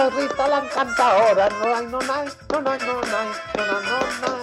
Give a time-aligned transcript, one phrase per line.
[0.00, 1.48] soy Rita la encantadora.
[1.50, 4.40] No hay, no hay, no hay, no hay, no hay, no hay.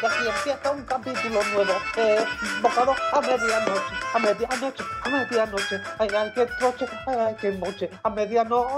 [0.00, 1.72] De aquí empieza un capítulo nuevo.
[1.96, 2.24] Eh,
[2.60, 5.80] bocado a medianoche, a medianoche, a medianoche.
[5.98, 8.68] Ay, ay, qué troche, ay, ay, qué moche, a medianoche.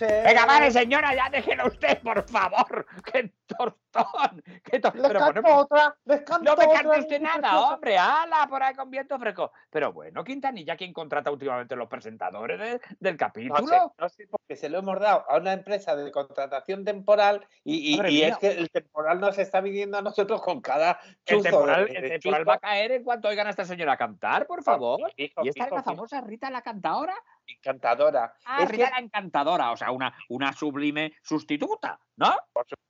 [0.00, 2.86] Venga, vale, señora, ya déjelo usted, por favor.
[3.12, 4.42] ¡Qué tortón!
[4.64, 5.02] ¡Qué tortón!
[5.02, 6.82] Les Pero canto otra, les canto no me otra.
[6.82, 7.96] cante usted nada, hombre.
[7.98, 8.46] ¡Hala!
[8.48, 9.52] Por ahí con viento fresco.
[9.70, 13.60] Pero bueno, Quintanilla, ¿quién contrata últimamente los presentadores de- del capítulo?
[13.60, 17.46] No sé, no sé, porque se lo hemos dado a una empresa de contratación temporal
[17.64, 21.42] y, y- es que el temporal nos está viniendo a nosotros con cada El chuzo
[21.44, 24.62] temporal, de- el temporal va a caer en cuanto oigan a esta señora cantar, por
[24.62, 25.00] favor.
[25.16, 27.14] ¿Y esta es la famosa Rita la cantadora?
[27.46, 28.34] Encantadora.
[28.44, 32.34] Ah, Es Rita que- la encantadora, o sea, una, una sublime sustituta, ¿no?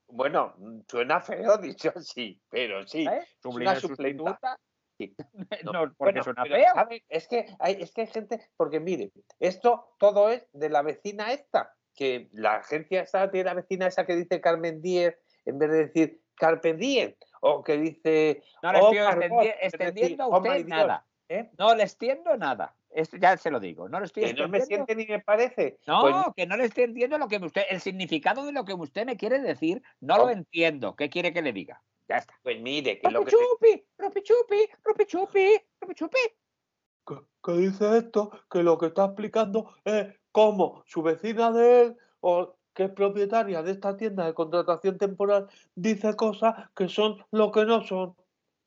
[0.09, 0.55] Bueno,
[0.88, 3.06] suena feo dicho así, pero sí.
[3.06, 3.27] ¿Eh?
[3.42, 4.59] Sublime una sustituta.
[4.98, 5.15] Sí.
[5.65, 7.01] No, No, porque bueno, suena pero, feo.
[7.09, 11.32] Es que hay, es que hay gente, porque mire, esto todo es de la vecina
[11.32, 15.70] esta, que la agencia esta tiene la vecina esa que dice Carmen Díez, en vez
[15.70, 20.38] de decir Carpe Diem, o que dice No le oh, estoy decir, extendiendo a oh,
[20.38, 21.07] usted nada.
[21.29, 21.51] ¿eh?
[21.59, 22.76] No le extiendo nada.
[22.97, 23.91] Esto ya se lo digo.
[23.91, 25.79] No le estoy que no me siente ni me parece.
[25.87, 28.73] No, Pues, que no le estoy entendiendo lo que usted, el significado de lo que
[28.73, 30.30] usted me quiere decir, no lo Oh.
[30.30, 30.97] entiendo.
[30.97, 31.83] ¿Qué quiere que le diga?
[32.09, 32.33] Ya está.
[32.43, 36.19] pues mire, que lo que chupi, rupi chupi, rupi chupi, rupi chupi.
[37.07, 41.97] que, que dice esto, que lo que está explicando es cómo su vecina de él,
[42.21, 47.51] o que es propietaria de esta tienda de contratación temporal, dice cosas que son lo
[47.53, 48.16] que no son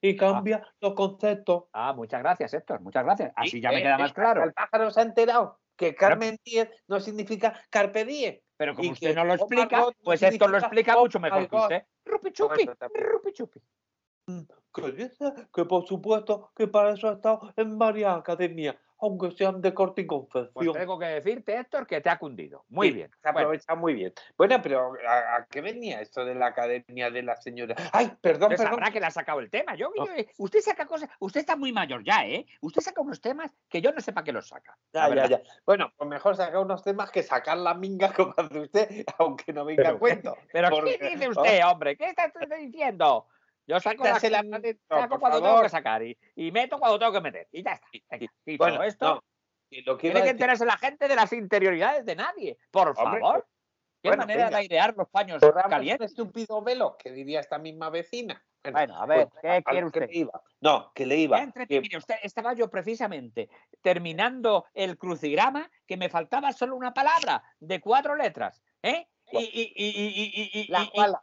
[0.02, 1.66] y cambia los conceptos.
[1.74, 3.34] Ah, muchas gracias, Héctor, muchas gracias.
[3.36, 4.44] Así Sí, ya me eh, queda eh, más claro.
[4.44, 8.40] El pájaro se ha enterado que Carmen Díez no significa Carpe Diem.
[8.58, 11.84] Pero como y usted no lo explica, pues Héctor lo explica mucho mejor que usted.
[12.06, 13.62] Rupi chupi, rupi chupi.
[14.74, 19.62] Que dice que por supuesto que para eso ha estado en varias academias, aunque sean
[19.62, 20.52] de corte y confección.
[20.54, 22.66] Pues tengo que decirte, Héctor, que te ha cundido.
[22.70, 23.12] Muy Sí, bien.
[23.22, 24.14] Se Bueno, aprovecha muy bien.
[24.38, 27.76] Bueno, pero ¿a, a qué venía esto de la academia de la señora?
[27.94, 28.74] Ay, perdón, usted perdón.
[28.80, 29.76] sabrá que le ha sacado el tema.
[29.76, 29.92] Yo,
[30.38, 32.46] usted saca cosas, usted está muy mayor ya, ¿eh?
[32.62, 34.78] Usted saca unos temas que yo no sé para qué los saca.
[34.94, 35.42] Ya, ya, ya.
[35.66, 39.66] Bueno, pues mejor sacar unos temas que sacar la minga como hace usted, aunque no
[39.66, 40.38] venga Pero, cuento.
[40.52, 41.96] Pero Porque- ¿qué dice usted, hombre?
[41.96, 43.28] ¿Qué está usted diciendo?
[43.70, 44.20] Yo saco, las-
[45.20, 47.48] cuando tengo que sacar y, y meto cuando tengo que meter.
[47.52, 47.88] Y ya está.
[47.92, 49.24] Venga, dicho Bueno, esto, no,
[49.70, 52.58] y lo que iba tiene que enterarse la gente de las interioridades de nadie.
[52.72, 53.48] Por Hombre, favor.
[54.02, 54.58] ¿Qué bueno, manera venga.
[54.58, 56.12] de airear los paños corramos un calientes?
[56.12, 58.44] estúpido velo, que diría esta misma vecina.
[58.72, 60.42] Bueno, a ver, pues, ¿qué a quiere que iba.
[60.62, 61.40] No, que le iba.
[61.68, 63.50] Que- Mire, usted, estaba yo precisamente
[63.82, 68.62] terminando el crucigrama que me faltaba solo una palabra de cuatro letras.
[68.82, 69.08] ¿eh?
[69.32, 71.22] Y, y- y- y- y- y- la y- y- mala.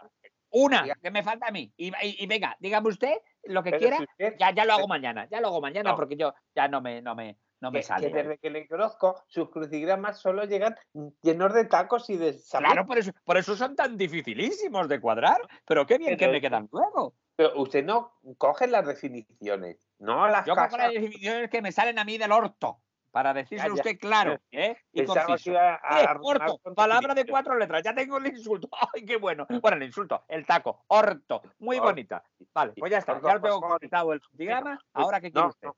[0.57, 0.95] Una Diga.
[1.03, 1.73] que me falta a mí.
[1.77, 3.97] Y, y- y venga, dígame usted lo que Pero quiera.
[3.99, 5.97] si usted- Ya, ya lo hago mañana, ya lo hago mañana No.
[5.97, 8.09] porque yo ya no me, no me, no me que, sale.
[8.11, 10.75] que desde que le conozco, sus crucigramas solo llegan
[11.23, 12.67] llenos de tacos y de sabor.
[12.67, 16.41] Claro, por eso, por eso son tan dificilísimos de cuadrar, pero qué bien que me
[16.41, 17.15] quedan luego.
[17.37, 21.99] Pero usted no coge las definiciones, no las Yo cojo las definiciones que me salen
[21.99, 22.81] a mí del orto,
[23.17, 23.81] para decírselo ya.
[23.81, 24.77] usted claro ¿eh?
[24.93, 25.51] y Pensaba que conciso.
[25.53, 28.69] iba a Eh, arruinar orto, con palabra de cuatro letras, ya tengo el insulto.
[28.95, 29.47] ¡Ay, qué bueno!
[29.63, 31.89] Bueno, el insulto, el taco, orto, muy Orto.
[31.89, 32.23] bonita.
[32.53, 34.79] Vale, pues ya está, Orto, ya lo tengo completado el diagrama.
[34.93, 35.69] Pues, Ahora, ¿qué quiere no, usted?
[35.69, 35.77] no,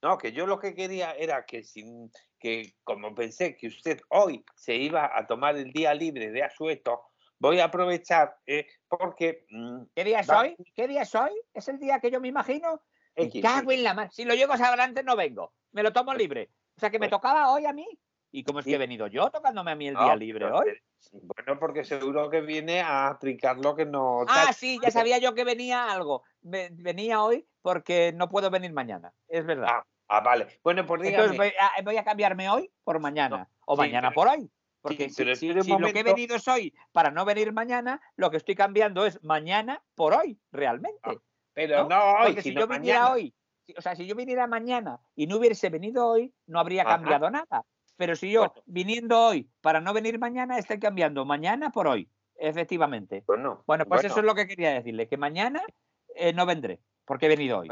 [0.00, 4.42] no, que yo lo que quería era que sin que como pensé que usted hoy
[4.56, 7.02] se iba a tomar el día libre de asueto,
[7.38, 10.56] voy a aprovechar eh, porque mm, ¿Qué día es hoy?
[10.74, 11.32] ¿Qué día es hoy?
[11.52, 12.80] ¿Es el día que yo me imagino?
[13.14, 14.08] Me cago en la mar.
[14.10, 15.52] Si lo llego a adelante, no vengo.
[15.72, 16.50] Me lo tomo libre.
[16.78, 17.16] O sea, que me Bueno.
[17.18, 17.86] tocaba hoy a mí.
[18.30, 20.78] ¿Y cómo es que he venido yo tocándome a mí el no, día libre hoy?
[21.10, 24.24] Bueno, porque seguro que viene a aplicar lo que no.
[24.28, 26.22] Ah, sí, ya sabía yo que venía algo.
[26.42, 29.12] Ve- Venía hoy porque no puedo venir mañana.
[29.26, 29.68] Es verdad.
[29.70, 30.46] Ah, Ah, vale.
[30.64, 31.24] Bueno, pues dígame.
[31.24, 33.50] Entonces voy a, voy a cambiarme hoy por mañana.
[33.66, 34.50] o sí, mañana pero- por hoy.
[34.80, 38.30] Porque sí, si, si- lo que he venido es hoy para no venir mañana, lo
[38.30, 41.00] que estoy cambiando es mañana por hoy, realmente.
[41.02, 41.14] Ah,
[41.52, 41.88] pero ¿no?
[41.90, 43.12] no, hoy, Porque si yo viniera mañana.
[43.12, 43.34] hoy,
[43.76, 46.96] o sea, si yo viniera mañana y no hubiese venido hoy, no habría Ajá.
[46.96, 47.64] cambiado nada.
[47.96, 48.62] Pero si yo Bueno.
[48.66, 53.24] viniendo hoy para no venir mañana, estoy cambiando mañana por hoy, efectivamente.
[53.26, 55.62] Bueno, Bueno, pues bueno, eso es lo que quería decirle, que mañana
[56.14, 57.68] eh, no vendré, porque he venido hoy.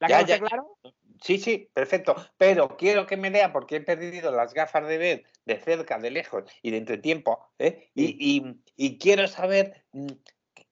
[0.00, 0.78] ¿La ya, ya, claro?
[1.22, 2.16] Sí, sí, perfecto.
[2.38, 6.10] Pero quiero que me lea porque he perdido las gafas de ver de cerca, de
[6.10, 7.52] lejos y de entretiempo.
[7.58, 7.90] ¿eh?
[7.94, 10.06] Y, y- y quiero saber mm,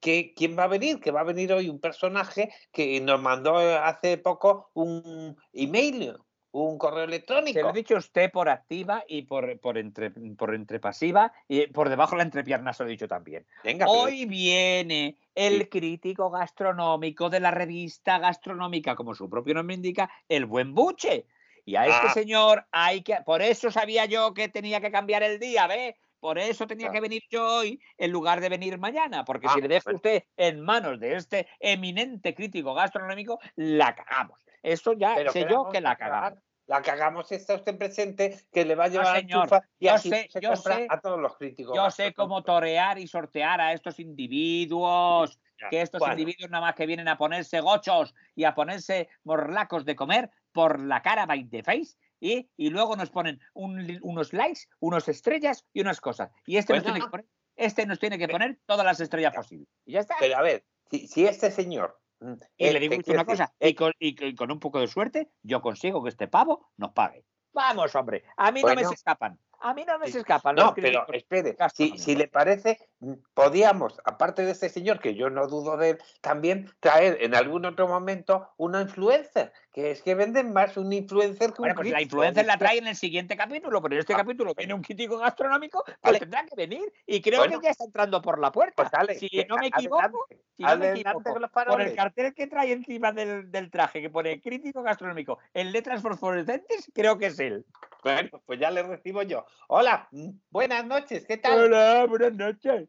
[0.00, 3.56] que- quién va a venir, que va a venir hoy un personaje que nos mandó
[3.56, 6.16] hace poco un email,
[6.50, 7.68] un correo Se lo electrónico.
[7.68, 12.18] he dicho usted por activa y por, por, entre, por entrepasiva y por debajo de
[12.18, 13.46] la entrepierna se lo he dicho también.
[13.62, 15.66] Venga, pero- Hoy viene el Sí.
[15.66, 21.26] crítico gastronómico de la revista gastronómica, como su propio nombre indica, el buen buche.
[21.64, 22.12] Y a este Ah.
[22.14, 23.16] señor hay que.
[23.26, 25.96] Por eso sabía yo que tenía que cambiar el día, ¿ve?
[26.20, 26.94] Por eso tenía Claro.
[26.94, 29.97] que venir yo hoy en lugar de venir mañana, porque Ah, si le deja bueno.
[29.97, 34.41] usted en manos de este eminente crítico gastronómico, la cagamos.
[34.62, 36.41] Eso ya Pero sé ¿qué yo que la cagamos.
[36.67, 39.49] La cagamos está usted presente, que le va a llevar a señor,
[39.79, 41.75] y yo así sé- se yo sé- a todos los críticos.
[41.75, 46.12] Yo sé cómo torear y sortear a estos individuos, Ya, que estos bueno.
[46.15, 50.79] individuos nada más que vienen a ponerse gochos y a ponerse morlacos de comer por
[50.81, 51.97] la cara by the face.
[52.20, 56.31] Y, y luego nos ponen un unos likes, unas estrellas y unas cosas.
[56.47, 56.94] Y este, nos Bueno.
[56.94, 57.26] tiene que poner,
[57.56, 59.69] este nos tiene que poner todas las estrellas posibles.
[59.85, 60.17] Y ya está.
[60.19, 62.00] Pero a ver, si, si este señor.
[62.20, 64.81] mm, Y eh, le digo te usted una cosa, y con, y con- un poco
[64.81, 67.25] de suerte, yo consigo que este pavo nos pague.
[67.53, 69.38] Vamos, hombre, a mí no me se escapan.
[69.60, 70.55] A mí no me se escapan.
[70.56, 75.14] los No, pero espere, si, si le parece, mm, podíamos, aparte de este señor, que
[75.14, 80.02] yo no dudo de él, también traer en algún otro momento una influencer, que es
[80.02, 82.96] que venden más un influencer que Bueno, un pues la influencer la trae en el
[82.96, 86.19] siguiente capítulo, pero en este Ah, capítulo viene un crítico gastronómico, pues Vale.
[86.20, 86.93] tendrá que venir.
[87.06, 87.60] Y creo Bueno.
[87.60, 88.75] que ya está entrando por la puerta.
[88.76, 90.26] Pues dale, si que no me adelante, equivoco,
[90.56, 93.70] si no me adelante equivoco, con los por el cartel que trae encima del, del
[93.70, 97.64] traje, que pone crítico gastronómico en letras fosforescentes, creo que es él.
[98.02, 99.44] Bueno, pues ya le recibo yo.
[99.68, 100.08] Hola,
[100.50, 101.58] buenas noches, ¿qué tal?
[101.58, 102.88] Hola, buenas noches.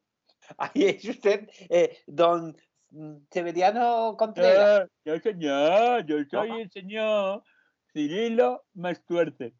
[0.57, 2.56] Ahí es usted, eh, don
[3.31, 4.81] Severiano Contreras.
[4.81, 7.44] Ah, yo señor, yo soy el señor
[7.94, 9.53] Cirilo Mastuerte.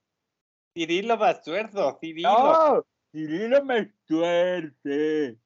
[0.74, 5.38] Cirilo Mastuerzo, Cirilo No, Cirilo Mastuerte.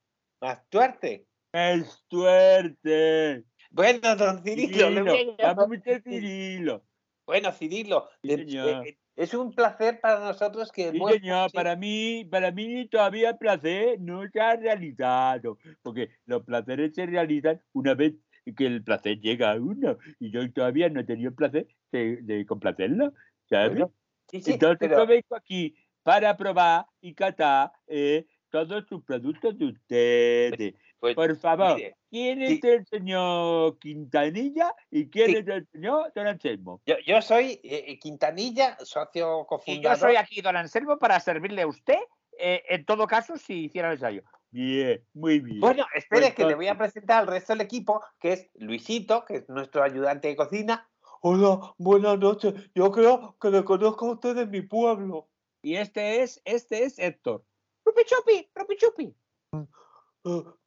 [0.42, 1.26] Mastuerte.
[1.54, 3.44] Mastuerte.
[3.72, 6.86] Bueno, don Cirilo, le voy a Cirilo, Cirilo.
[7.26, 12.52] Bueno, Cirilo, Sí, es un placer para nosotros que Sí, señor, sí, para mí, para
[12.52, 18.14] mí todavía el placer no se ha realizado, porque los placeres se realizan una vez
[18.58, 22.18] que el placer llega a uno, y yo todavía no he tenido el placer de,
[22.24, 23.14] de complacerlo,
[23.50, 23.70] ¿sabes?
[23.70, 23.94] Bueno,
[24.30, 29.58] sí, sí, Entonces pero- yo vengo aquí para probar y catar eh, todos sus productos
[29.58, 30.74] de ustedes.
[31.04, 32.54] Pues, Por favor, mire, ¿quién sí.
[32.54, 35.36] es el señor Quintanilla y quién Sí.
[35.36, 36.82] es el señor Don Anselmo?
[36.86, 39.98] yo, yo soy eh, Quintanilla, socio Y cofundador.
[39.98, 41.98] yo soy aquí, don Anselmo, para servirle a usted,
[42.40, 44.24] eh, en todo caso, si hiciera el ensayo.
[44.52, 45.60] Bien, muy bien.
[45.60, 49.26] Bueno, espere Pues que le voy a presentar al resto del equipo, que es Luisito,
[49.26, 50.90] que es nuestro ayudante de cocina.
[51.20, 52.54] Hola, buenas noches.
[52.74, 55.28] Yo creo que le conozco a usted de mi pueblo.
[55.64, 57.44] Y este es, este es Héctor.
[57.84, 59.14] Rupi chupi, rupi chupi.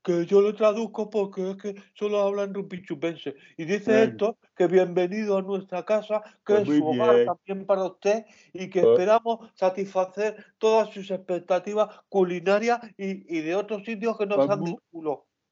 [0.03, 3.35] Que yo lo traduzco porque es que solo hablan rumpichupense.
[3.57, 4.03] Y dice Bueno.
[4.13, 7.27] esto que bienvenido a nuestra casa, que Pues es su hogar bien.
[7.27, 13.55] también para usted y que Pues- esperamos satisfacer todas sus expectativas culinarias y, y de
[13.57, 14.77] otros sitios que nos Pues han muy-.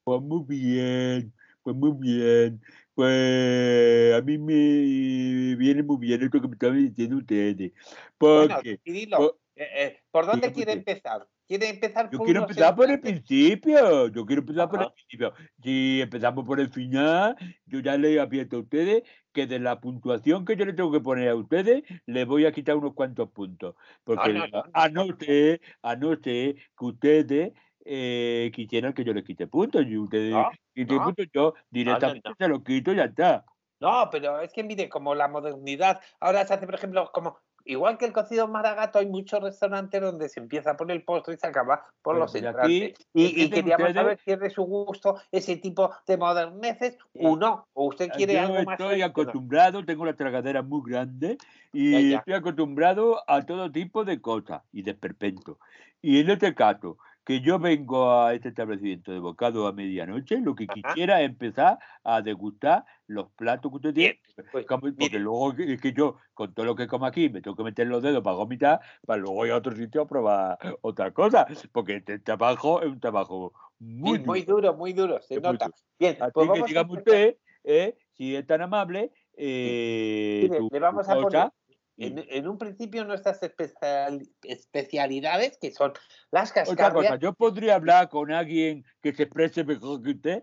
[0.05, 2.61] Pues muy bien, pues muy bien.
[2.95, 7.73] Pues a mí me viene muy bien esto que me estaban diciendo ustedes.
[8.21, 11.27] Bueno, Porque Cirilo, po- eh, eh, ¿por dónde quiere empezar?
[11.47, 14.09] ¿Quiere empezar yo por quiero empezar por el principio.
[14.09, 15.35] Yo quiero empezar por el principio.
[15.63, 17.37] Si empezamos por el final,
[17.67, 19.03] yo ya le advierto a ustedes
[19.33, 22.53] que de la puntuación que yo le tengo que poner a ustedes, le voy a
[22.53, 23.75] quitar unos cuantos puntos.
[24.05, 25.19] Porque no, no, a no, no no.
[25.19, 27.53] ser, a no ser que ustedes
[27.85, 29.85] eh, quisieran que yo les quite puntos.
[29.87, 30.35] Y ustedes
[30.75, 33.45] quiten puntos, yo directamente se los quito y ya está.
[33.81, 37.99] No, pero es que mire, como la modernidad, ahora se hace, por ejemplo, como igual
[37.99, 41.47] que el cocido maragato, hay muchos restaurantes donde se empieza por el postre y se
[41.47, 42.95] acaba por Bueno, los entrantes.
[43.15, 43.95] Y, y empiecen queríamos ustedes.
[43.95, 47.67] saber si es de su gusto ese tipo de moderneces o no.
[47.75, 51.39] O usted quiere Yo algo más estoy acostumbrado, tengo la tragadera muy grande
[51.73, 52.19] y Ya, ya.
[52.19, 55.59] estoy acostumbrado a todo tipo de cosas y de esperpento.
[56.03, 60.55] Y en este caso, que yo vengo a este establecimiento de bocado a medianoche, lo
[60.55, 60.75] que Ajá.
[60.75, 64.21] quisiera es empezar a degustar los platos que usted tiene.
[64.51, 67.57] Pues, Porque mire, luego es que yo, con todo lo que como aquí, me tengo
[67.57, 71.13] que meter los dedos para vomitar, para luego ir a otro sitio a probar otra
[71.13, 71.47] cosa.
[71.73, 74.75] Porque este trabajo es un trabajo muy, sí, muy duro.
[74.75, 75.67] muy duro, se nota.
[75.67, 75.77] duro.
[75.99, 80.79] Bien, Así pues que dígame usted, eh, si es tan amable, eh, Mire, tu- le
[80.81, 81.49] vamos a poner
[81.97, 85.93] en, y en un principio nuestras especial- especialidades, que son
[86.31, 86.93] las otra cascarrias.
[86.93, 90.43] cosa, yo podría hablar con alguien que se exprese mejor que usted,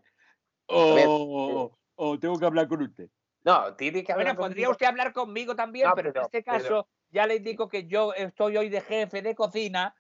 [0.68, 3.10] o, o tengo que hablar con usted.
[3.44, 4.72] No, tiene que hablar Bueno, podría conmigo.
[4.72, 7.88] usted hablar conmigo también, No, pero, en pero- este pero- caso ya le indico que
[7.88, 9.96] yo estoy hoy de jefe de cocina.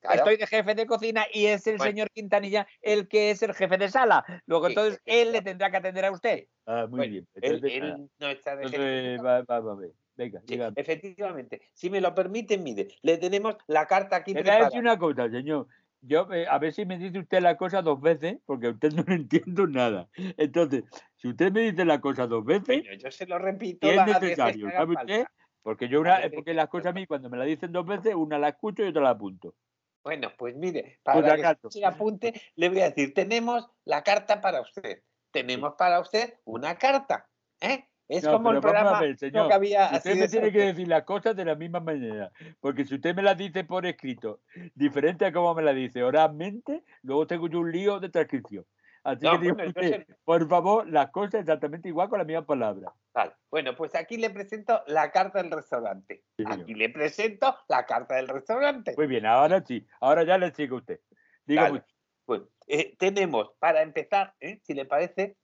[0.00, 0.16] Claro.
[0.18, 1.92] Estoy de jefe de cocina y es el Bueno.
[1.92, 4.24] señor Quintanilla el que es el jefe de sala.
[4.46, 6.48] Luego, Sí, entonces, él le tendrá que atender a usted.
[6.66, 7.28] Ah, muy Bueno, bien.
[7.34, 7.98] él, Entonces, él nada.
[8.18, 8.76] no está de jefe
[9.14, 9.90] Entonces, va, va, va, a ver.
[10.16, 11.62] Venga, Sí, efectivamente.
[11.72, 14.98] Si me lo permiten, mire, le tenemos la carta aquí Le voy a decir una
[14.98, 15.66] cosa, señor.
[16.04, 18.92] Yo, eh, a ver si me dice usted la cosa dos veces, porque a usted
[18.92, 20.08] no le entiendo nada.
[20.36, 20.84] Entonces,
[21.16, 24.70] si usted me dice la cosa dos veces, yo se lo repito es que necesario,
[24.70, 25.12] ¿sabe falta.
[25.12, 25.26] usted?
[25.62, 27.86] Porque yo una, veces porque que las cosas a mí cuando me la dicen dos
[27.86, 29.54] veces, una la escucho y otra la apunto.
[30.04, 31.70] Bueno, pues mire, Pues para que acaso.
[31.70, 35.02] se apunte, le voy a decir, tenemos la carta para usted.
[35.30, 37.28] Tenemos para usted una carta.
[37.60, 37.84] ¿eh?
[38.08, 40.88] Es No, como el programa ver, señor, que había así Usted me tiene que decir
[40.88, 42.30] las cosas de la misma manera,
[42.60, 44.40] porque si usted me las dice por escrito,
[44.74, 48.66] diferente a como me las dice oralmente, luego tengo yo un lío de transcripción.
[49.04, 49.72] Así No, que bueno,
[50.24, 52.92] por favor, las cosas exactamente igual con la misma palabra.
[53.12, 53.32] Vale.
[53.50, 56.22] Bueno, pues aquí le presento la carta del restaurante.
[56.36, 56.60] Sí, señor.
[56.60, 58.94] Aquí le presento la carta del restaurante.
[58.96, 61.00] Muy bien, ahora sí, ahora ya le sigo a usted.
[61.44, 61.82] Dígame
[62.68, 64.60] eh, tenemos, para empezar, ¿eh?
[64.62, 65.36] si le parece,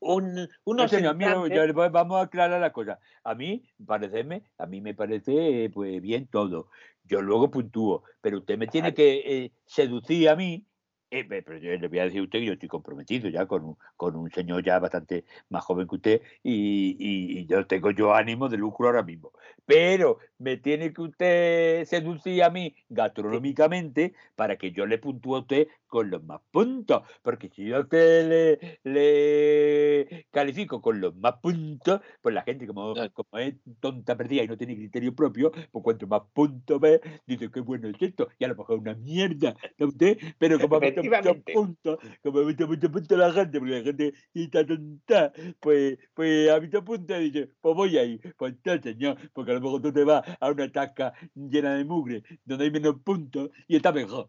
[0.00, 2.98] un, No, unos entrantes- yo le voy- vamos a aclarar la cosa.
[3.22, 6.68] A mí, parecerme, a mí me parece pues bien todo.
[7.04, 10.66] Yo luego puntúo, pero usted me tiene que eh, seducir a mí.
[11.10, 13.46] eh, pe- pero yo le voy a decir a usted que yo estoy comprometido ya
[13.46, 17.64] con un, con un señor ya bastante más joven que usted y, y- y yo
[17.68, 19.30] tengo yo ánimo de lucro ahora mismo.
[19.64, 25.40] Pero me tiene que usted seducir a mí gastronómicamente para que yo le puntúe a
[25.40, 27.02] usted con los más puntos.
[27.22, 32.66] Porque si yo a usted le, le califico con los más puntos, pues la gente
[32.66, 37.00] como, como es tonta perdida y no tiene criterio propio, pues cuanto más puntos ve,
[37.28, 40.18] dice qué bueno es esto, y a lo mejor una mierda, ¿no usted?
[40.36, 44.14] Pero como visto muchos puntos, como ha visto muchos puntos la gente, porque la gente
[44.34, 49.52] está tonta, pues, pues visto puntos y dice, pues voy ahí, pues está señor, porque
[49.52, 52.96] a lo mejor tú te vas a una tasca llena de mugre, donde hay menos
[53.04, 54.28] puntos, y está mejor.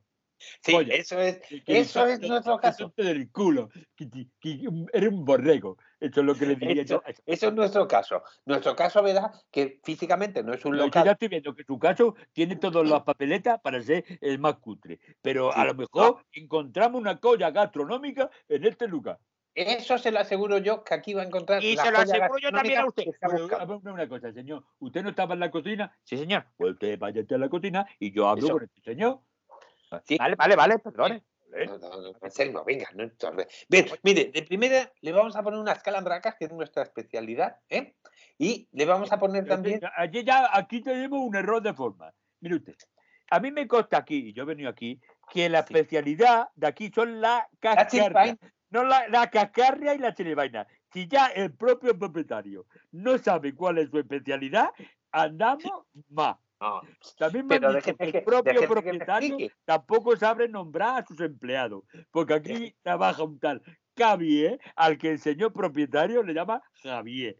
[0.61, 2.89] Sí, Oye, eso es, que- que eso es nuestro caso.
[2.89, 4.59] toque del culo, que, que- que
[4.93, 5.77] eres un borrego.
[5.99, 7.01] Eso es lo que le diría yo.
[7.05, 8.21] Eso, eso es nuestro caso.
[8.45, 11.05] Nuestro caso, verá que físicamente no es un No, yo local.
[11.05, 14.99] ya estoy viendo que su caso tiene todas las papeletas para ser el más cutre.
[15.21, 19.17] Pero a lo mejor encontramos una colla gastronómica en este lugar.
[19.55, 21.63] Eso se lo aseguro yo que aquí va a encontrar.
[21.63, 23.05] Y la se lo aseguro yo también a usted.
[23.21, 24.65] Bueno, una cosa, señor.
[24.79, 25.97] ¿Usted no estaba en la cocina?
[26.03, 26.45] Sí, señor.
[26.57, 28.53] Pues usted vaya a la cocina y yo hablo Eso.
[28.55, 29.21] con este señor.
[30.03, 30.17] Sí.
[30.17, 31.23] Vale, vale, vale, perdone.
[31.67, 33.09] No, no, no, en serio, venga, no.
[33.69, 37.95] Bien, mire, de primera le vamos a poner unas calandracas, que es nuestra especialidad, ¿eh?
[38.37, 39.79] Y le vamos a poner también.
[39.95, 42.13] Allí ya, aquí tenemos un error de forma.
[42.41, 42.75] Mire usted.
[43.31, 44.99] A mí me consta aquí, y yo he venido aquí,
[45.31, 45.73] que la Sí.
[45.73, 47.47] especialidad de aquí son La
[47.89, 48.37] chiripaina.
[48.69, 50.67] No la, la cascarria y la chiribaina.
[50.91, 54.69] Si ya el propio propietario no sabe cuál es su especialidad,
[55.11, 55.71] andamos
[56.09, 56.35] más.
[56.65, 56.81] No,
[57.17, 61.83] También me han dicho que el propio que propietario tampoco sabe nombrar a sus empleados,
[62.11, 63.61] porque aquí trabaja un tal
[63.97, 67.37] Javier, al que el señor propietario le llama Javier.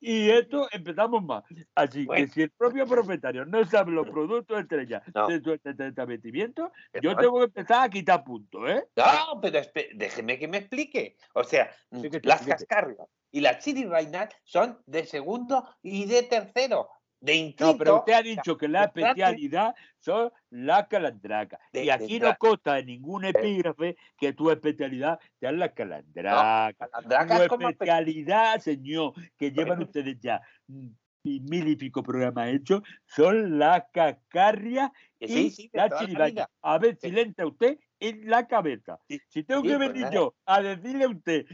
[0.00, 1.44] Y esto empezamos más.
[1.76, 2.26] Así Bueno.
[2.26, 5.28] que si el propio propietario no sabe los productos estrella No.
[5.28, 8.84] de su establecimiento, yo tengo que empezar a quitar puntos, ¿eh?
[8.96, 9.60] No, pero
[9.94, 11.16] déjeme que me explique.
[11.34, 16.88] O sea, mm, las cascarrias y las chiribainas son de segundo y de tercero.
[17.22, 21.60] De No, pero usted ha dicho que la especialidad son las calandracas.
[21.72, 26.90] De- y aquí no consta en ningún epígrafe que tu especialidad sean las calandracas.
[26.90, 30.88] Calandracas Su como pe- especialidad, señor, que llevan ustedes ya mm,
[31.24, 36.50] mil y pico programas hechos, son las cascarrias que y sí, la la vida.
[36.62, 38.98] A ver si le entra usted en la cabeza.
[39.08, 41.46] Sí, Si tengo que pues venir yo a decirle a usted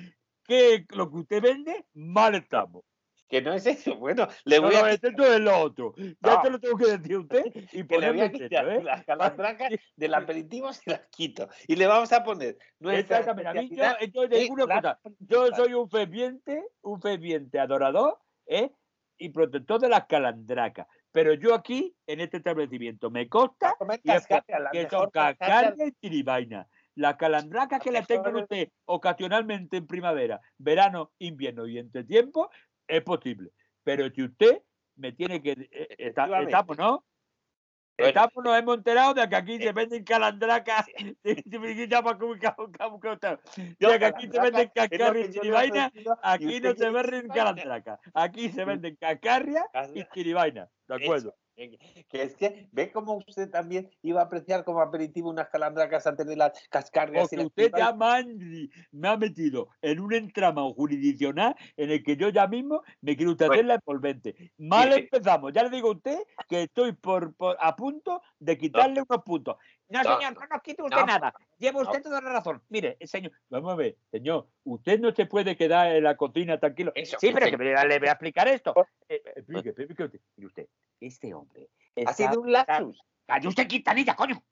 [0.45, 2.83] que lo que usted vende, mal estamos.
[3.29, 3.97] Que no es eso.
[3.97, 5.95] Bueno, le voy no, a esto no es lo otro.
[5.97, 6.43] Ya No.
[6.43, 8.83] te lo tengo que decir a usted y que le voy a quitar ¿eh?
[8.83, 11.49] las calandracas del aperitivo se las quito.
[11.67, 13.77] Y le vamos a poner nuestra Exactamente.
[14.13, 15.01] Yo, digo una la cosa.
[15.21, 18.71] Yo soy un ferviente, un ferviente adorador ¿eh?
[19.19, 20.87] y protector de las calandracas.
[21.13, 24.89] Pero yo aquí, en este establecimiento, me consta a comer y es cascarria, la que
[24.89, 26.69] son cascarria y tiribaina.
[26.95, 32.51] Las calandracas que las tengan usted ocasionalmente en primavera, verano, invierno y entre tiempo,
[32.89, 33.51] es posible.
[33.85, 34.63] Pero si usted
[34.97, 35.53] me tiene que...
[35.53, 36.51] eh, está- Efectivamente.
[36.53, 37.05] estamos, ¿no?
[37.97, 38.09] Bueno.
[38.11, 40.87] Estamos, nos hemos enterado de que aquí Eh, se venden calandracas.
[43.81, 45.41] Yo, Ya que aquí se calandraca, venden es lo cascarria que y yo le he
[45.41, 50.09] chiribaina, ofrecido, y Aquí no se venden calandracas, aquí se venden cascarria y Cascarria.
[50.13, 50.69] chiribaina.
[50.87, 51.35] ¿De acuerdo?
[52.09, 56.27] Que es que ve cómo usted también iba a apreciar como aperitivo unas calandracas antes
[56.27, 57.25] de las cascarrias.
[57.33, 58.25] y Porque las usted ya me ha,
[58.93, 63.33] me ha metido en un entramado jurisdiccional en el que yo ya mismo me quiero
[63.33, 64.53] usted hacer la envolvente.
[64.59, 65.01] Mal Sí.
[65.01, 65.53] empezamos.
[65.53, 69.57] Ya le digo a usted que estoy por, por- a punto de quitarle unos puntos.
[69.89, 71.33] No, No, señor, no nos quite usted no, nada.
[71.59, 71.89] Lleva no.
[71.89, 72.63] usted toda la razón.
[72.69, 73.33] Mire, señor.
[73.49, 76.93] Vamos a ver, señor, usted no se puede quedar en la cocina tranquilo.
[76.95, 78.75] Eso, Sí, pero que me- le voy a explicar esto.
[79.09, 80.21] Eh, explique, explique usted.
[80.37, 80.67] Mire usted,
[81.01, 83.01] este hombre Ha está- sido un lapsus.
[83.27, 84.43] Calle usted, Quintanilla, coño.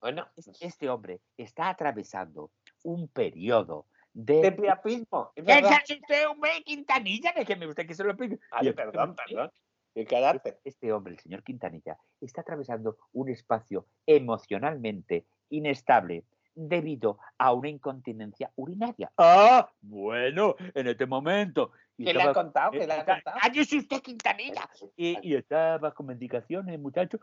[0.00, 2.50] Bueno, es- este hombre está atravesando
[2.84, 5.32] un periodo de de priapismo.
[5.36, 5.78] es ¿Qué verdad.
[5.84, 7.32] es usted, hombre, Quintanilla?
[7.36, 8.38] Déjeme usted que se lo explique.
[8.60, 9.50] Bien, perdón, perdón.
[10.08, 10.60] carácter.
[10.64, 16.24] Este hombre, el señor Quintanilla, está atravesando un espacio emocionalmente inestable
[16.58, 19.10] debido a una incontinencia urinaria.
[19.16, 21.70] Ah, bueno, en este momento.
[21.96, 22.70] y ¿Qué le ha estaba- contado?
[22.72, 23.38] ¿Qué le ha contado?
[23.40, 24.68] ¡Cállese usted, Quintanilla!
[24.96, 27.18] y, y está bajo medicaciones, muchacho.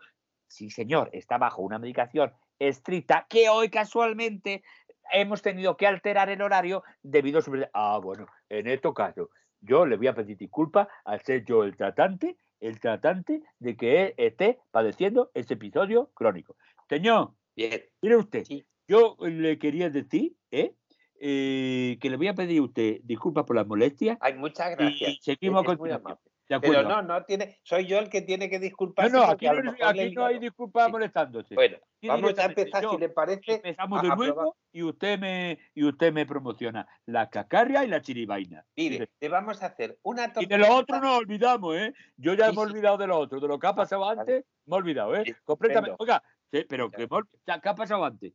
[0.47, 4.63] Sí, señor, está bajo una medicación estricta que hoy casualmente
[5.11, 7.51] hemos tenido que alterar el horario debido a su...
[7.73, 9.29] Ah, bueno, en este caso,
[9.61, 14.03] yo le voy a pedir disculpas al ser yo el tratante, el tratante de que
[14.03, 16.55] él esté padeciendo ese episodio crónico.
[16.87, 17.81] Señor, Bien.
[18.01, 18.65] mire usted, Sí.
[18.87, 20.73] Yo le quería decir ¿eh?
[21.19, 25.11] Eh, que le voy a pedir a usted disculpas por las molestias Ay, muchas gracias.
[25.11, 25.65] y seguimos.
[26.47, 27.57] De Pero no, no tiene.
[27.63, 29.11] Soy yo el que tiene que disculparse.
[29.11, 30.91] no, aquí no, aquí no hay disculpas Sí.
[30.91, 31.55] molestándose.
[31.55, 33.53] Bueno, vamos a empezar, yo- si le parece.
[33.55, 34.53] Empezamos de nuevo probar.
[34.71, 38.63] y usted me y usted me promociona la cacarria y la chiribaina.
[38.77, 41.93] Mire, le vamos a hacer una Y de lo otro tortillita- nos olvidamos, ¿eh?
[42.17, 44.45] Yo ya Sí, me he olvidado de lo otro, de lo que ha pasado antes,
[44.67, 45.35] me he olvidado, ¿eh?
[45.45, 45.95] Completamente.
[45.97, 48.33] Oiga, sí, pero que ¿qué ha pasado antes?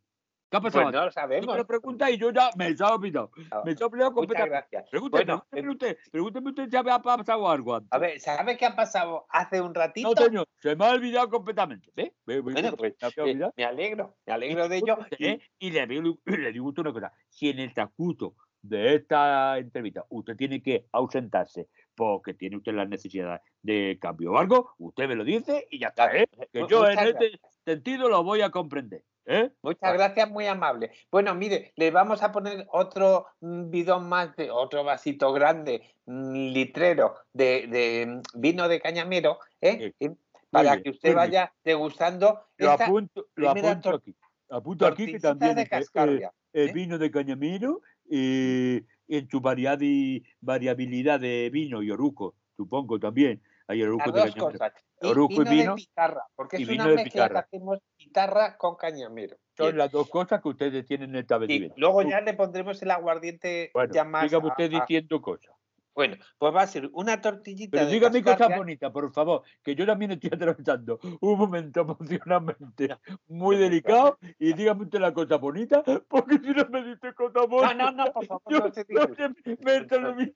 [0.51, 1.47] ¿Qué ha pasado Pues no lo sabemos.
[1.55, 3.31] me lo pregunta y yo ya me he olvidado.
[3.53, 4.49] Ah, Me he Muchas completamente.
[4.51, 4.91] gracias.
[4.91, 7.89] Pregúnteme, Bueno, pregúnteme usted, pregúnteme usted si ha pasado algo antes.
[7.93, 10.09] A ver, ¿sabe qué ha pasado hace un ratito?
[10.13, 11.93] no, señor, se me ha olvidado completamente.
[11.95, 12.15] ¿Ve?
[12.27, 14.99] Ve, ve, Bueno, pues me eh, me alegro, me alegro de ello.
[15.21, 15.39] ¿eh?
[15.61, 19.57] Y le, digo- le digo a usted una cosa, si en el transcurso de esta
[19.57, 25.07] entrevista usted tiene que ausentarse porque tiene usted la necesidad de cambio o algo, usted
[25.09, 26.27] me lo dice y ya está, ¿eh?
[26.53, 29.51] Que yo en este sentido lo voy a comprender, ¿eh?
[29.63, 30.91] Muchas gracias, muy amable.
[31.11, 36.47] Bueno, mire, le vamos a poner otro mm, bidón más, de otro vasito grande, mm,
[36.53, 39.93] litrero de, de, mm, vino de cañamero, ¿eh?
[40.51, 44.17] Para bien, que usted vaya degustando Lo esta apunto, lo apunto aquí.
[44.49, 46.73] Apunto aquí que también de es, eh, el ¿eh?
[46.73, 53.41] vino de cañamero en su variadi- variabilidad de vino y oruco, supongo también.
[53.71, 54.73] Hay oruco Las de dos cosas.
[55.01, 57.43] Y Oruco y vino, vino, de pitarra, porque y es vino una de mezcla pitarra.
[57.43, 59.37] que hacemos pitarra con cañamero.
[59.57, 59.79] Son Bien.
[59.79, 61.75] las dos cosas que ustedes tienen en el Y establecimiento.
[61.79, 64.25] luego ya le pondremos el aguardiente Bueno, ya más.
[64.25, 65.55] dígame a- usted a- diciendo cosas.
[66.01, 69.75] Bueno, pues va a ser una tortillita Pero de dígame cosas bonitas, por favor, que
[69.75, 72.97] yo también estoy atravesando un momento emocionalmente
[73.29, 77.49] muy delicado y dígame usted la cosa bonita, porque si no me dice cosa No,
[77.49, 78.65] bonita, no, no, por favor, yo no
[79.91, 80.35] no lo mismo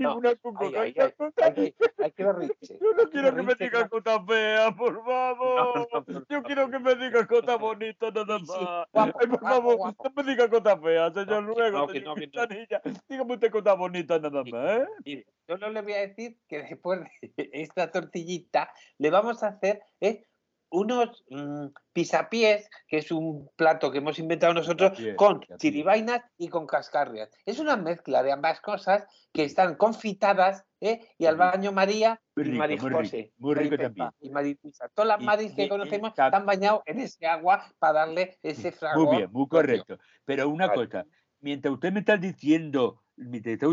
[0.00, 1.32] No, una Ay, cosa, ay, una ay, cosa.
[1.44, 3.88] hay que, hay que berrinche, Yo no hay quiero que me claro.
[3.90, 5.88] cosas feas, por favor.
[5.92, 8.86] no, Yo quiero que me digan cosas bonitas nada Sí, sí, más.
[8.92, 10.04] guapo, Ay, por guapo, favor, guapo.
[10.04, 11.42] no me diga cosas feas, señor.
[11.44, 12.46] No, Luego, no, señor no, no.
[13.08, 14.50] Dígame usted cosas bonitas nada Sí.
[14.50, 14.86] más, ¿eh?
[15.04, 17.08] Mire, yo no le voy a decir que después de
[17.52, 20.24] esta tortillita le vamos a hacer ¿eh?
[20.70, 26.66] unos mm, pisapiés, que es un plato que hemos inventado nosotros con chiribainas y con
[26.66, 27.30] cascarrias.
[27.46, 31.06] Es una mezcla de ambas cosas que están confitadas ¿eh?
[31.16, 33.32] y al baño María Muy y rico, María muy rico, José.
[33.38, 34.08] muy rico María también.
[34.08, 34.88] Pepa Y María Luisa.
[34.94, 39.06] Todas las Maris que conocemos están bañados en ese agua para darle ese fragor.
[39.06, 39.98] Muy bien, muy correcto.
[40.24, 40.86] Pero una Vale.
[40.86, 41.06] cosa,
[41.40, 43.70] mientras usted me está diciendo, me está- mientras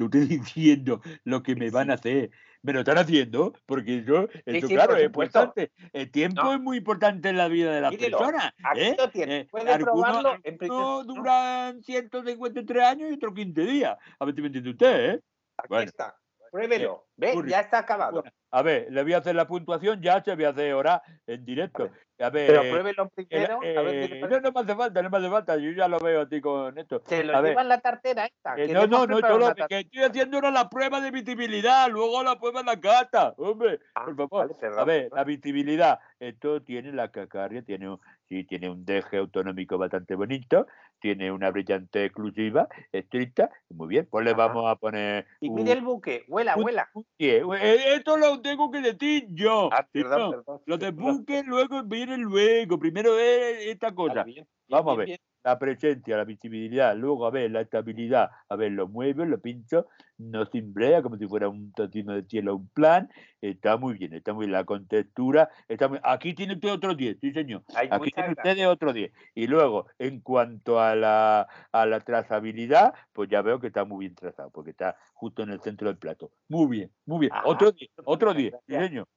[0.00, 2.30] usted diciendo lo que me van a hacer,
[2.62, 5.72] me lo están haciendo, porque eso, eso sí, claro, es importante.
[5.92, 6.52] El tiempo No.
[6.54, 8.52] es muy importante en la vida de las Mírelo, personas.
[8.62, 8.96] aquí ¿eh?
[8.96, 11.14] lo tiene, Eh, puede probarlo en algunos ¿no?
[11.14, 13.96] duran 153 años y otros 15 días.
[14.18, 15.20] A ver si me entiende usted, ¿eh?
[15.56, 15.84] Aquí Bueno.
[15.88, 16.16] está.
[16.50, 17.06] Pruébelo.
[17.16, 17.34] ¿Ve?
[17.34, 18.22] Muy Ya está acabado.
[18.22, 21.02] Bueno, a ver, le voy a hacer la puntuación, ya se voy a hacer ahora
[21.26, 21.90] en directo.
[22.20, 23.56] A ver, Pero pruébelo el- primero.
[23.56, 25.98] a ver eh, no, no me hace falta, no me hace falta, yo ya lo
[25.98, 27.02] veo a ti con esto.
[27.06, 28.54] Se lo a lleva en la tartera esta.
[28.56, 31.88] Eh, que no, no, no, yo lo que estoy haciendo ahora la prueba de visibilidad,
[31.90, 34.54] luego la prueba en la cata, hombre, Ah, por favor.
[34.60, 37.96] vale, a ver, la visibilidad, esto tiene la cacarria, tiene
[38.32, 40.66] sí, tiene un deje autonómico bastante bonito,
[41.00, 45.72] tiene una brillante exclusiva, estricta, muy bien, pues le vamos a poner Y un, mire
[45.72, 46.24] el buque.
[46.28, 46.88] Huela, un- huela.
[46.94, 47.42] un 10.
[47.60, 49.68] Eh, Esto lo tengo que decir yo.
[49.70, 50.42] Ah, perdón.
[50.64, 52.78] Lo de buque luego viene luego.
[52.78, 54.24] Primero es esta cosa.
[54.24, 55.06] bien, bien, Vamos a ver.
[55.08, 55.18] bien.
[55.44, 59.86] La presencia, la visibilidad, luego a ver la estabilidad, a ver lo muevo, lo pincho,
[60.18, 64.32] no cimbrea como si fuera un tocino de cielo, un plan, está muy bien, está
[64.32, 65.98] muy bien, la contextura, está muy...
[66.02, 69.12] aquí tiene usted otro 10, sí señor, aquí tiene usted otro 10.
[69.34, 74.06] Y luego, en cuanto a la, a la trazabilidad, pues ya veo que está muy
[74.06, 76.30] bien trazado, porque está justo en el centro del plato.
[76.48, 79.08] Muy bien, muy bien, Ajá, otro 10, otro muchas 10, sí señor.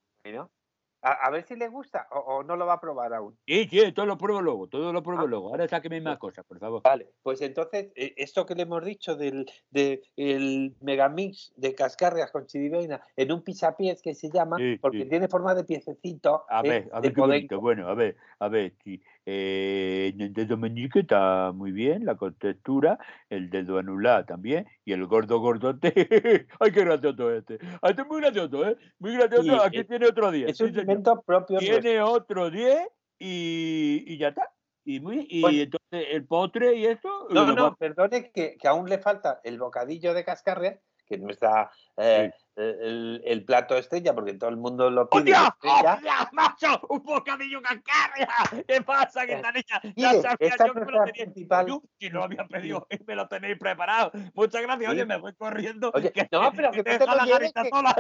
[1.06, 3.38] A, a ver si le gusta o, o no lo va a probar aún.
[3.48, 5.50] Sí, sí, todo lo pruebo luego, todo lo pruebo Ah, luego.
[5.50, 6.82] Ahora sáqueme más cosas, por favor.
[6.84, 12.32] Vale, pues entonces, eh, esto que le hemos dicho del de el megamix de cascarrias
[12.32, 15.10] con chiribaina en un pisapiés que se llama, Sí, porque sí.
[15.10, 16.44] tiene forma de piececito.
[16.50, 16.70] A ¿eh?
[16.70, 17.60] ver, a ver qué bonito.
[17.62, 22.98] Bueno, a ver, a ver, si, eh, el dedo meñique está muy bien, la contextura,
[23.30, 25.94] el dedo anular también, y el gordo gordote.
[26.60, 27.58] ¡Ay, qué gracioso este!
[27.82, 28.78] ¡Ay, Este es muy gracioso, ¿eh?
[29.00, 29.44] Muy gracioso.
[29.44, 30.50] Sí, Aquí tiene otro 10.
[30.50, 31.14] Es sí, un señor.
[31.14, 31.56] invento propio.
[31.60, 31.80] nuestro.
[31.82, 32.88] Tiene otro 10
[33.20, 34.52] y, y ya está.
[34.88, 35.58] Y, muy, y Bueno.
[35.64, 37.28] entonces el postre y eso.
[37.32, 41.22] No, no, va- perdone que, que aún le falta el bocadillo de cascarria, que es
[41.22, 45.24] nuestra, eh, el, el plato estrella, porque todo el mundo lo pide.
[45.24, 45.94] de ¡Hostia!
[45.96, 46.82] ¡Hostia, macho!
[46.90, 48.28] ¡Un bocadillo cascarria!
[48.68, 49.82] ¿Qué pasa, Quintanilla?
[49.96, 51.26] Ya sabía yo que me lo tenía.
[51.26, 54.12] principal- Yo, si no lo había pedido y me lo tenéis preparado.
[54.36, 54.92] Muchas gracias.
[54.92, 54.98] Sí.
[54.98, 55.90] Oye, me voy corriendo.
[55.96, 57.96] Oye, no, pero que me no te deja lo la lleves, garita que- sola.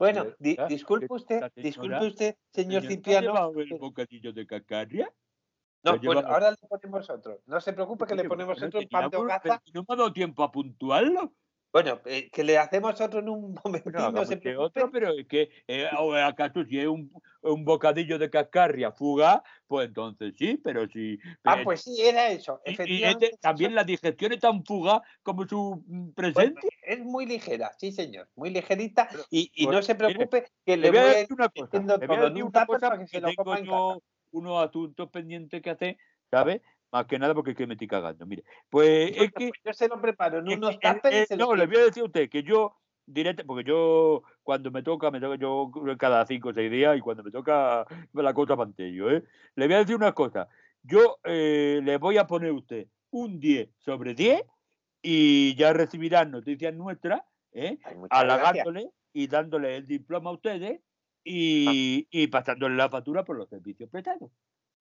[0.00, 3.26] Bueno, di- disculpe usted, disculpe usted, señor Señor, ¿te ha Cipriano.
[3.34, 5.12] llevado el bocadillo de cascarria?
[5.82, 7.42] No, pues ahora le ponemos otro.
[7.44, 9.62] No se preocupe que le ponemos otro pan de hogaza.
[9.74, 11.34] no me ha dado tiempo a puntuarlo.
[11.72, 15.10] Bueno, eh, que le hacemos otro en un momentito, Bueno, no se que otro, pero
[15.12, 20.34] es que, eh, o acaso si es un, un bocadillo de cascarria fugaz, pues entonces
[20.36, 21.18] sí, pero si...
[21.44, 22.60] Ah, eh, pues sí, era eso.
[22.64, 23.26] y- y Efectivamente.
[23.26, 26.70] este- también la digestión es tan fugaz como su mm, Pues, presencia.
[26.82, 28.30] es muy ligera, sí, señor.
[28.36, 29.08] Muy ligerita.
[29.30, 32.06] Y, y pues, no se preocupe que Le le voy a decir una cosa, le
[32.06, 34.02] voy a decir una cosa que coma tengo yo
[34.32, 35.96] unos asuntos pendientes que hacer,
[36.30, 36.62] ¿sabes?
[36.92, 38.26] Más que nada porque es que me estoy cagando.
[38.26, 40.78] Mire, pues es que yo se lo preparo en unos
[41.30, 42.76] lo no, le voy a decir a usted que yo
[43.06, 47.00] directo, porque yo cuando me toca, me toca yo cada cinco o seis días y
[47.00, 49.24] cuando me toca la cosa pantello, ¿eh?
[49.54, 50.48] Le voy a decir una cosa.
[50.82, 54.42] Yo eh, le voy a poner a usted un 10 sobre 10
[55.02, 57.22] y ya recibirán noticias nuestras,
[57.52, 57.78] ¿eh?
[58.10, 58.66] Ay, gracias.
[59.12, 60.80] y dándole el diploma a ustedes
[61.24, 64.30] y, y pasándole la factura por los servicios prestados.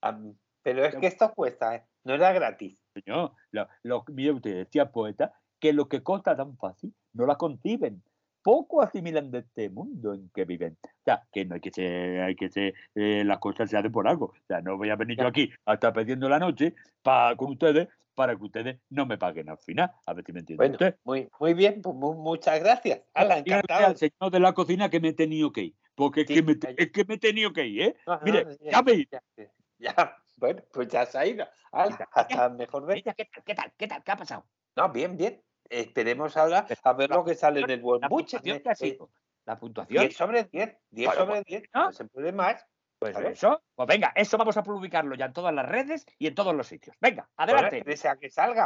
[0.01, 0.17] Ah,
[0.61, 1.85] Pero es que esto cuesta, ¿eh?
[2.03, 2.77] No era gratis.
[2.93, 7.35] Señor, lo, lo- mire usted, decía poeta, que lo que cosa tan fácil no la
[7.35, 8.01] conciben.
[8.41, 10.77] Poco asimilan de este mundo en que viven.
[10.83, 13.91] O sea, que no hay que ser, hay que ser, eh, las cosas se hacen
[13.91, 14.27] por algo.
[14.27, 17.51] O sea, no voy a venir yo aquí a estar pidiendo la noche pa- con
[17.51, 19.91] ustedes para que ustedes no me paguen al final.
[20.05, 20.95] A ver si me entiende Bueno, usted.
[21.03, 23.01] muy, muy bien, pues mu- muchas gracias.
[23.13, 23.87] Ala, Dígale encantado.
[23.87, 25.75] al señor de la cocina que me he tenido que ir.
[25.95, 27.95] Porque es, Sí, que me, es que me he tenido que ir, ¿eh?
[28.07, 28.81] No, no, Mire, ya-
[29.11, 29.21] ya,
[29.79, 31.47] ya, bueno, pues ya se ha ido.
[31.71, 32.95] Hasta mejor ver.
[32.97, 33.43] Mira, ¿qué tal?
[33.43, 33.73] ¿Qué tal?
[33.77, 34.03] ¿Qué tal?
[34.03, 34.45] ¿Qué ha pasado?
[34.75, 35.43] No, bien, bien.
[35.69, 38.37] Esperemos ahora a ver lo que sale en el buen La buche.
[38.43, 39.09] Eh, ha eh, sido.
[39.45, 40.01] La puntuación.
[40.03, 41.85] 10 sobre 10, 10 Bueno, sobre 10, ¿no?
[41.85, 42.65] no se puede más.
[42.97, 43.61] Pues eso.
[43.75, 46.67] Pues venga, eso vamos a publicarlo ya en todas las redes y en todos los
[46.67, 46.95] sitios.
[46.99, 47.77] Venga, Bueno, adelante.
[47.77, 48.65] espérese a que salga.